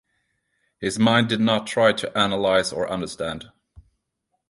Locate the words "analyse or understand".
2.19-3.51